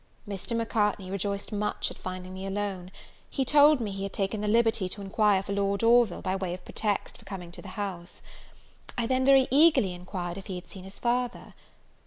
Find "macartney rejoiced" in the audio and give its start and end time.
0.57-1.51